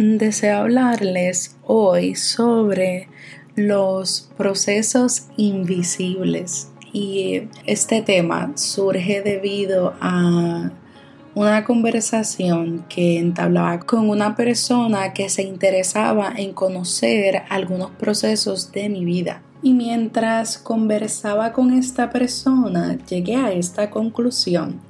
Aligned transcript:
deseo 0.00 0.60
hablarles 0.60 1.56
hoy 1.62 2.14
sobre 2.14 3.08
los 3.54 4.30
procesos 4.38 5.26
invisibles 5.36 6.68
y 6.90 7.42
este 7.66 8.00
tema 8.00 8.52
surge 8.56 9.20
debido 9.20 9.92
a 10.00 10.70
una 11.34 11.64
conversación 11.64 12.86
que 12.88 13.18
entablaba 13.18 13.80
con 13.80 14.08
una 14.08 14.36
persona 14.36 15.12
que 15.12 15.28
se 15.28 15.42
interesaba 15.42 16.32
en 16.34 16.54
conocer 16.54 17.42
algunos 17.50 17.90
procesos 17.90 18.72
de 18.72 18.88
mi 18.88 19.04
vida. 19.04 19.42
Y 19.62 19.74
mientras 19.74 20.56
conversaba 20.56 21.52
con 21.52 21.74
esta 21.74 22.08
persona, 22.08 22.96
llegué 23.06 23.36
a 23.36 23.52
esta 23.52 23.90
conclusión 23.90 24.80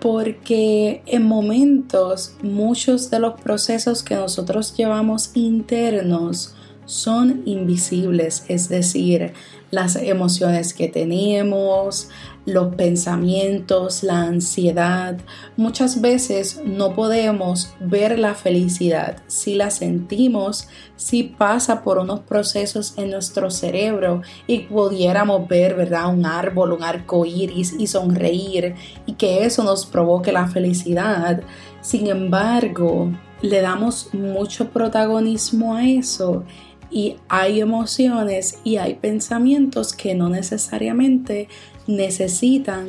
porque 0.00 1.02
en 1.06 1.24
momentos 1.24 2.34
muchos 2.42 3.10
de 3.10 3.18
los 3.18 3.40
procesos 3.40 4.02
que 4.02 4.14
nosotros 4.14 4.74
llevamos 4.76 5.30
internos 5.34 6.54
son 6.88 7.42
invisibles, 7.44 8.44
es 8.48 8.70
decir, 8.70 9.34
las 9.70 9.96
emociones 9.96 10.72
que 10.72 10.88
tenemos, 10.88 12.08
los 12.46 12.74
pensamientos, 12.76 14.02
la 14.02 14.22
ansiedad. 14.22 15.18
Muchas 15.58 16.00
veces 16.00 16.62
no 16.64 16.94
podemos 16.94 17.74
ver 17.78 18.18
la 18.18 18.34
felicidad. 18.34 19.18
Si 19.26 19.54
la 19.54 19.70
sentimos, 19.70 20.68
si 20.96 21.24
pasa 21.24 21.82
por 21.82 21.98
unos 21.98 22.20
procesos 22.20 22.94
en 22.96 23.10
nuestro 23.10 23.50
cerebro 23.50 24.22
y 24.46 24.60
pudiéramos 24.60 25.46
ver, 25.46 25.74
¿verdad? 25.74 26.08
Un 26.08 26.24
árbol, 26.24 26.72
un 26.72 26.82
arco 26.82 27.26
iris 27.26 27.74
y 27.78 27.86
sonreír 27.86 28.76
y 29.04 29.12
que 29.12 29.44
eso 29.44 29.62
nos 29.62 29.84
provoque 29.84 30.32
la 30.32 30.48
felicidad. 30.48 31.42
Sin 31.82 32.06
embargo, 32.06 33.12
le 33.42 33.60
damos 33.60 34.08
mucho 34.14 34.70
protagonismo 34.70 35.76
a 35.76 35.86
eso 35.86 36.44
y 36.90 37.16
hay 37.28 37.60
emociones 37.60 38.58
y 38.64 38.76
hay 38.76 38.94
pensamientos 38.94 39.94
que 39.94 40.14
no 40.14 40.28
necesariamente 40.28 41.48
necesitan 41.86 42.88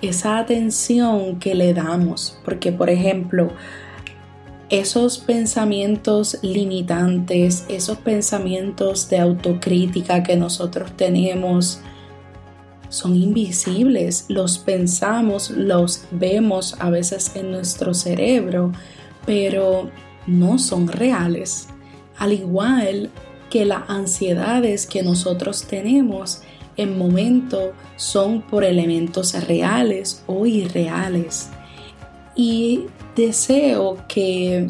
esa 0.00 0.38
atención 0.38 1.38
que 1.38 1.54
le 1.54 1.72
damos. 1.74 2.38
Porque, 2.44 2.72
por 2.72 2.90
ejemplo, 2.90 3.52
esos 4.70 5.18
pensamientos 5.18 6.38
limitantes, 6.42 7.64
esos 7.68 7.98
pensamientos 7.98 9.08
de 9.08 9.18
autocrítica 9.18 10.22
que 10.22 10.36
nosotros 10.36 10.96
tenemos, 10.96 11.80
son 12.88 13.16
invisibles. 13.16 14.26
Los 14.28 14.58
pensamos, 14.58 15.50
los 15.50 16.04
vemos 16.10 16.74
a 16.80 16.90
veces 16.90 17.32
en 17.36 17.52
nuestro 17.52 17.94
cerebro, 17.94 18.72
pero 19.24 19.90
no 20.26 20.58
son 20.58 20.88
reales 20.88 21.68
al 22.22 22.32
igual 22.32 23.10
que 23.50 23.64
las 23.64 23.90
ansiedades 23.90 24.86
que 24.86 25.02
nosotros 25.02 25.64
tenemos 25.64 26.42
en 26.76 26.96
momento 26.96 27.72
son 27.96 28.42
por 28.42 28.62
elementos 28.62 29.34
reales 29.48 30.22
o 30.28 30.46
irreales. 30.46 31.48
Y 32.36 32.84
deseo 33.16 33.96
que 34.06 34.68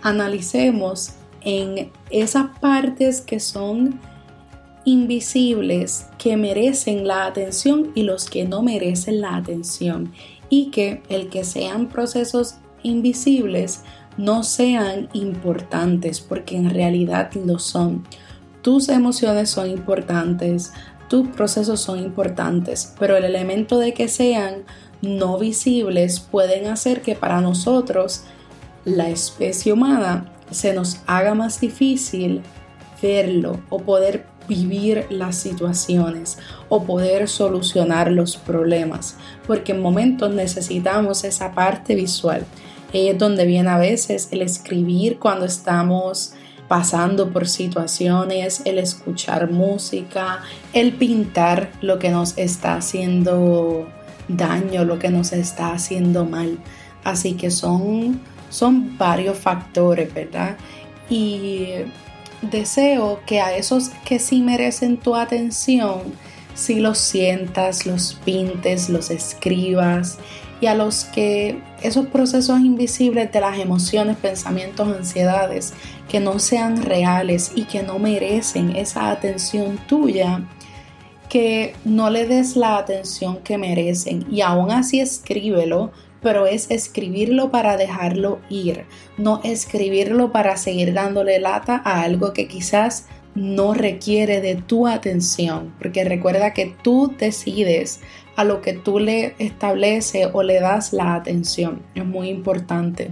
analicemos 0.00 1.14
en 1.40 1.90
esas 2.10 2.56
partes 2.60 3.20
que 3.20 3.40
son 3.40 3.98
invisibles, 4.84 6.06
que 6.18 6.36
merecen 6.36 7.04
la 7.08 7.26
atención 7.26 7.90
y 7.96 8.04
los 8.04 8.30
que 8.30 8.44
no 8.44 8.62
merecen 8.62 9.22
la 9.22 9.34
atención. 9.34 10.12
Y 10.50 10.70
que 10.70 11.02
el 11.08 11.30
que 11.30 11.42
sean 11.42 11.88
procesos 11.88 12.58
invisibles 12.84 13.82
no 14.16 14.42
sean 14.42 15.08
importantes, 15.12 16.20
porque 16.20 16.56
en 16.56 16.70
realidad 16.70 17.30
lo 17.34 17.58
son. 17.58 18.04
Tus 18.62 18.88
emociones 18.88 19.50
son 19.50 19.70
importantes, 19.70 20.72
tus 21.08 21.28
procesos 21.28 21.80
son 21.80 21.98
importantes, 22.00 22.94
pero 22.98 23.16
el 23.16 23.24
elemento 23.24 23.78
de 23.78 23.94
que 23.94 24.08
sean 24.08 24.64
no 25.02 25.38
visibles 25.38 26.20
pueden 26.20 26.66
hacer 26.66 27.02
que 27.02 27.14
para 27.14 27.40
nosotros, 27.40 28.24
la 28.84 29.08
especie 29.08 29.72
humana, 29.72 30.32
se 30.50 30.72
nos 30.72 31.00
haga 31.06 31.34
más 31.34 31.60
difícil 31.60 32.42
verlo 33.02 33.60
o 33.68 33.78
poder 33.78 34.26
vivir 34.48 35.06
las 35.10 35.36
situaciones 35.36 36.38
o 36.68 36.84
poder 36.84 37.28
solucionar 37.28 38.10
los 38.10 38.36
problemas, 38.36 39.16
porque 39.46 39.72
en 39.72 39.82
momentos 39.82 40.32
necesitamos 40.32 41.24
esa 41.24 41.52
parte 41.52 41.94
visual 41.94 42.46
es 42.96 43.18
donde 43.18 43.46
viene 43.46 43.70
a 43.70 43.78
veces 43.78 44.28
el 44.30 44.42
escribir 44.42 45.18
cuando 45.18 45.44
estamos 45.46 46.32
pasando 46.68 47.30
por 47.30 47.46
situaciones, 47.46 48.62
el 48.64 48.78
escuchar 48.78 49.50
música, 49.50 50.40
el 50.72 50.92
pintar 50.92 51.70
lo 51.80 51.98
que 51.98 52.10
nos 52.10 52.36
está 52.38 52.74
haciendo 52.74 53.88
daño, 54.28 54.84
lo 54.84 54.98
que 54.98 55.10
nos 55.10 55.32
está 55.32 55.72
haciendo 55.72 56.24
mal. 56.24 56.58
Así 57.04 57.34
que 57.34 57.50
son, 57.50 58.20
son 58.50 58.98
varios 58.98 59.38
factores, 59.38 60.12
¿verdad? 60.12 60.56
Y 61.08 61.68
deseo 62.42 63.20
que 63.26 63.40
a 63.40 63.56
esos 63.56 63.90
que 64.04 64.18
sí 64.18 64.42
merecen 64.42 64.96
tu 64.96 65.14
atención, 65.14 66.00
si 66.56 66.80
los 66.80 66.98
sientas, 66.98 67.86
los 67.86 68.14
pintes, 68.24 68.88
los 68.88 69.10
escribas 69.10 70.18
y 70.60 70.66
a 70.66 70.74
los 70.74 71.04
que 71.04 71.60
esos 71.82 72.06
procesos 72.06 72.60
invisibles 72.60 73.30
de 73.30 73.40
las 73.40 73.58
emociones, 73.58 74.16
pensamientos, 74.16 74.88
ansiedades 74.88 75.74
que 76.08 76.18
no 76.18 76.38
sean 76.38 76.82
reales 76.82 77.52
y 77.54 77.64
que 77.64 77.82
no 77.82 77.98
merecen 77.98 78.74
esa 78.74 79.10
atención 79.10 79.78
tuya, 79.86 80.42
que 81.28 81.74
no 81.84 82.08
le 82.08 82.26
des 82.26 82.56
la 82.56 82.78
atención 82.78 83.38
que 83.42 83.58
merecen. 83.58 84.26
Y 84.30 84.40
aún 84.40 84.70
así 84.70 85.00
escríbelo, 85.00 85.92
pero 86.22 86.46
es 86.46 86.70
escribirlo 86.70 87.50
para 87.50 87.76
dejarlo 87.76 88.40
ir, 88.48 88.86
no 89.18 89.42
escribirlo 89.44 90.32
para 90.32 90.56
seguir 90.56 90.94
dándole 90.94 91.38
lata 91.38 91.82
a 91.84 92.00
algo 92.00 92.32
que 92.32 92.48
quizás 92.48 93.06
no 93.36 93.74
requiere 93.74 94.40
de 94.40 94.56
tu 94.56 94.86
atención, 94.86 95.72
porque 95.78 96.04
recuerda 96.04 96.54
que 96.54 96.74
tú 96.82 97.14
decides 97.18 98.00
a 98.34 98.44
lo 98.44 98.62
que 98.62 98.72
tú 98.72 98.98
le 98.98 99.34
estableces 99.38 100.28
o 100.32 100.42
le 100.42 100.60
das 100.60 100.92
la 100.92 101.14
atención. 101.14 101.82
Es 101.94 102.04
muy 102.04 102.28
importante. 102.28 103.10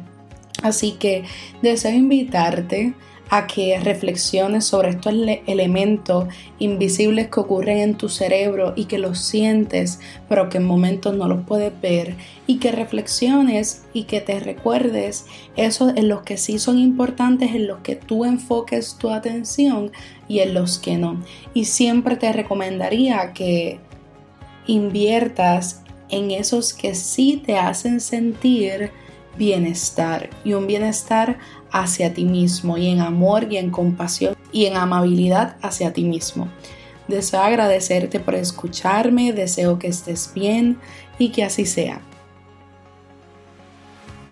Así 0.63 0.93
que 0.93 1.25
deseo 1.63 1.93
invitarte 1.93 2.95
a 3.31 3.47
que 3.47 3.79
reflexiones 3.81 4.65
sobre 4.67 4.91
estos 4.91 5.15
elementos 5.47 6.27
invisibles 6.59 7.29
que 7.29 7.41
ocurren 7.41 7.79
en 7.79 7.95
tu 7.95 8.09
cerebro 8.09 8.75
y 8.77 8.85
que 8.85 8.99
los 8.99 9.19
sientes, 9.19 9.99
pero 10.29 10.49
que 10.49 10.59
en 10.59 10.65
momentos 10.65 11.17
no 11.17 11.27
los 11.27 11.45
puedes 11.45 11.73
ver, 11.81 12.17
y 12.47 12.59
que 12.59 12.71
reflexiones 12.71 13.85
y 13.93 14.05
que 14.05 14.21
te 14.21 14.39
recuerdes 14.41 15.27
eso 15.57 15.93
en 15.95 16.09
los 16.09 16.23
que 16.23 16.37
sí 16.37 16.59
son 16.59 16.79
importantes, 16.79 17.55
en 17.55 17.67
los 17.67 17.79
que 17.79 17.97
tú 17.97 18.25
enfoques 18.25 18.97
tu 18.99 19.11
atención 19.11 19.91
y 20.29 20.41
en 20.41 20.55
los 20.55 20.79
que 20.79 20.97
no. 20.97 21.21
Y 21.55 21.65
siempre 21.65 22.17
te 22.17 22.33
recomendaría 22.33 23.33
que 23.33 23.81
inviertas 24.67 25.83
en 26.09 26.31
esos 26.31 26.75
que 26.75 26.95
sí 26.95 27.43
te 27.45 27.57
hacen 27.59 28.01
sentir 28.01 28.91
bienestar 29.37 30.31
y 30.45 30.55
un 30.55 30.67
bienestar 30.67 31.39
hacia 31.71 32.15
ti 32.15 32.25
mismo 32.25 32.79
y 32.79 32.89
en 32.89 33.01
amor 33.01 33.53
y 33.53 33.57
en 33.57 33.71
compasión 33.71 34.37
y 34.53 34.67
en 34.67 34.77
amabilidad 34.77 35.57
hacia 35.63 35.93
ti 35.93 36.05
mismo. 36.05 36.49
Deseo 37.09 37.41
agradecerte 37.41 38.21
por 38.21 38.35
escucharme, 38.35 39.33
deseo 39.33 39.79
que 39.79 39.89
estés 39.89 40.31
bien 40.35 40.79
y 41.19 41.31
que 41.31 41.45
así 41.45 41.67
sea. 41.67 42.01